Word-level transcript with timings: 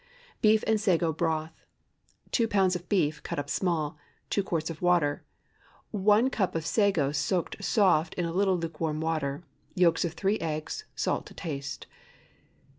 BEEF 0.41 0.63
AND 0.65 0.81
SAGO 0.81 1.13
BROTH. 1.13 1.51
2 2.31 2.47
lbs. 2.47 2.75
of 2.75 2.89
beef—cut 2.89 3.37
up 3.37 3.47
small. 3.51 3.99
2 4.31 4.41
quarts 4.43 4.71
of 4.71 4.81
water. 4.81 5.21
1 5.91 6.31
cup 6.31 6.55
of 6.55 6.65
sago, 6.65 7.11
soaked 7.11 7.63
soft 7.63 8.15
in 8.15 8.25
a 8.25 8.33
little 8.33 8.57
lukewarm 8.57 8.99
water. 8.99 9.43
Yolks 9.75 10.03
of 10.03 10.13
three 10.13 10.39
eggs. 10.39 10.85
Salt 10.95 11.27
to 11.27 11.35
taste. 11.35 11.85